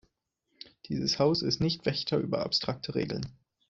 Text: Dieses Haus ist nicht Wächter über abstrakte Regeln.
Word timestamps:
Dieses 0.87 1.19
Haus 1.19 1.43
ist 1.43 1.61
nicht 1.61 1.85
Wächter 1.85 2.17
über 2.17 2.43
abstrakte 2.43 2.95
Regeln. 2.95 3.37